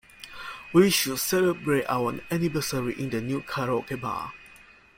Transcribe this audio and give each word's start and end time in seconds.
We 0.73 0.89
should 0.89 1.19
celebrate 1.19 1.85
our 1.87 2.19
anniversary 2.31 2.99
in 2.99 3.11
the 3.11 3.21
new 3.21 3.41
karaoke 3.41 4.01
bar. 4.01 4.33